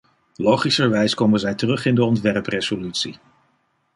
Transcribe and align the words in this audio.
Logischerwijs 0.37 1.13
komen 1.13 1.39
zij 1.39 1.55
terug 1.55 1.85
in 1.85 1.95
de 1.95 2.03
ontwerpresolutie. 2.03 3.17